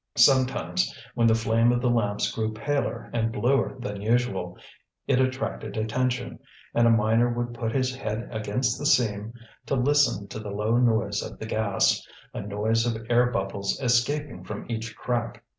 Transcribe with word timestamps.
Sometimes 0.17 0.91
when 1.13 1.27
the 1.27 1.35
flame 1.35 1.71
of 1.71 1.79
the 1.79 1.89
lamps 1.91 2.31
grew 2.31 2.51
paler 2.53 3.11
and 3.13 3.31
bluer 3.31 3.75
than 3.77 4.01
usual 4.01 4.57
it 5.05 5.21
attracted 5.21 5.77
attention, 5.77 6.39
and 6.73 6.87
a 6.87 6.89
miner 6.89 7.29
would 7.29 7.53
put 7.53 7.71
his 7.71 7.95
head 7.95 8.27
against 8.31 8.79
the 8.79 8.85
seam 8.87 9.31
to 9.67 9.75
listen 9.75 10.27
to 10.29 10.39
the 10.39 10.49
low 10.49 10.75
noise 10.77 11.21
of 11.21 11.37
the 11.37 11.45
gas, 11.45 12.03
a 12.33 12.41
noise 12.41 12.83
of 12.87 13.05
air 13.11 13.29
bubbles 13.29 13.79
escaping 13.79 14.43
from 14.43 14.65
each 14.67 14.95
crack. 14.97 15.43